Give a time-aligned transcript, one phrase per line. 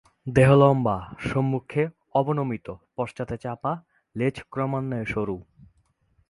[0.27, 0.97] দেহ লম্বা,
[1.19, 1.83] সম্মুখে
[2.13, 2.67] অবনমিত,
[2.95, 3.71] পশ্চাতে চাপা,
[4.15, 5.37] লেজ ক্রমান্বয়ে সরু।